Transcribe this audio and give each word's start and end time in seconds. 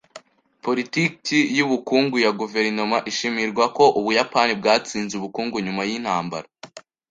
Politiki 0.63 1.37
y’ubukungu 1.57 2.15
ya 2.25 2.31
guverinoma 2.39 2.97
ishimirwa 3.11 3.65
ko 3.77 3.83
Ubuyapani 3.99 4.53
bwatsinze 4.59 5.13
ubukungu 5.17 5.55
nyuma 5.65 5.81
y’intambara. 5.89 6.47